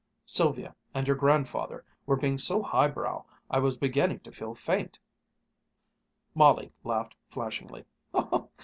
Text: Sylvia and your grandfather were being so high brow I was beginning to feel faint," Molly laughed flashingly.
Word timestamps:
Sylvia 0.25 0.75
and 0.95 1.05
your 1.05 1.15
grandfather 1.15 1.85
were 2.07 2.15
being 2.15 2.39
so 2.39 2.63
high 2.63 2.87
brow 2.87 3.27
I 3.51 3.59
was 3.59 3.77
beginning 3.77 4.21
to 4.21 4.31
feel 4.31 4.55
faint," 4.55 4.97
Molly 6.33 6.73
laughed 6.83 7.13
flashingly. 7.29 7.85